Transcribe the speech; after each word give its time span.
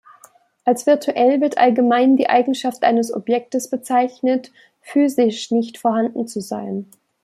Als 0.65 0.87
"virtuell" 0.87 1.41
wird 1.41 1.59
allgemein 1.59 2.17
die 2.17 2.27
Eigenschaft 2.27 2.81
eines 2.81 3.13
Objektes 3.13 3.69
bezeichnet, 3.69 4.51
physisch 4.79 5.51
nicht 5.51 5.77
vorhanden 5.77 6.25
zu 6.27 6.39
sein. 6.41 6.87